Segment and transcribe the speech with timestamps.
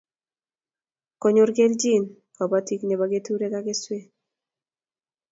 [1.21, 2.03] Konyor kelchin
[2.35, 4.05] kobotik nebo keturek ak keswek